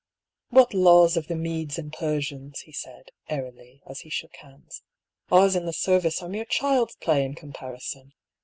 "What 0.49 0.73
laws 0.73 1.15
of 1.15 1.27
the 1.27 1.35
Medes 1.35 1.77
and 1.77 1.93
Persians 1.93 2.61
1" 2.61 2.63
he 2.65 2.71
said, 2.71 3.09
airily, 3.29 3.83
as 3.85 3.99
he 3.99 4.09
shook 4.09 4.35
hands." 4.37 4.81
Ours 5.31 5.55
in 5.55 5.67
the 5.67 5.73
service 5.73 6.23
are 6.23 6.27
mere 6.27 6.45
child's 6.45 6.95
play 6.95 7.23
in 7.23 7.35
comparison 7.35 8.11